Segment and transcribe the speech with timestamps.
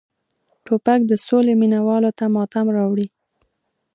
[0.65, 3.07] توپک د سولې مینه والو ته ماتم راوړي.